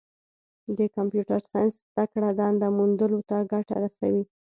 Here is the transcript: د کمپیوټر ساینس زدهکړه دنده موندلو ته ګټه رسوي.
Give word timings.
د 0.77 0.79
کمپیوټر 0.95 1.39
ساینس 1.51 1.75
زدهکړه 1.89 2.29
دنده 2.39 2.67
موندلو 2.77 3.19
ته 3.29 3.37
ګټه 3.51 3.75
رسوي. 3.83 4.23